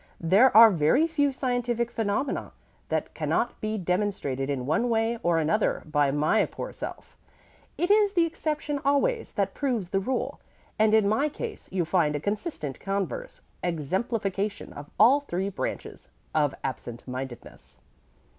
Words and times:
"There 0.19 0.57
are 0.57 0.71
very 0.71 1.05
few 1.05 1.31
scientific 1.31 1.91
phenomena 1.91 2.53
that 2.89 3.13
cannot 3.13 3.61
be 3.61 3.77
demonstrated 3.77 4.49
in 4.49 4.65
one 4.65 4.89
way 4.89 5.19
or 5.21 5.37
another 5.37 5.83
by 5.85 6.09
my 6.09 6.43
poor 6.47 6.73
self. 6.73 7.15
It 7.77 7.91
is 7.91 8.13
the 8.13 8.25
exception 8.25 8.79
always 8.83 9.33
that 9.33 9.53
proves 9.53 9.89
the 9.89 9.99
rule, 9.99 10.39
and 10.79 10.95
in 10.95 11.07
my 11.07 11.29
case 11.29 11.69
you 11.71 11.85
find 11.85 12.15
a 12.15 12.19
consistent 12.19 12.79
converse 12.79 13.43
exemplification 13.63 14.73
of 14.73 14.89
all 14.99 15.19
three 15.19 15.49
branches 15.49 16.09
of 16.33 16.55
absent 16.63 17.07
mindedness." 17.07 17.77